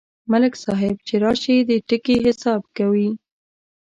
[0.31, 3.09] ملک صاحب چې راشي، د ټکي حساب کوي.